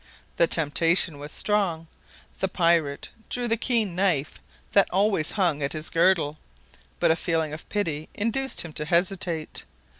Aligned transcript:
The 0.37 0.47
temptation 0.47 1.19
was 1.19 1.31
strong. 1.31 1.87
The 2.39 2.47
pirate 2.47 3.11
drew 3.29 3.47
the 3.47 3.55
keen 3.55 3.93
knife 3.93 4.39
that 4.71 4.87
always 4.89 5.33
hung 5.33 5.61
at 5.61 5.73
his 5.73 5.91
girdle, 5.91 6.39
but 6.99 7.11
a 7.11 7.15
feeling 7.15 7.53
of 7.53 7.69
pity 7.69 8.09
induced 8.15 8.61
him 8.63 8.73
to 8.73 8.85
hesitate. 8.85 9.63